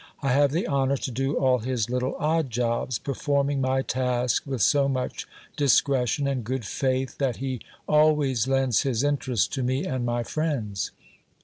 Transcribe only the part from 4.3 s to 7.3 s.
with so much discretion and good faith,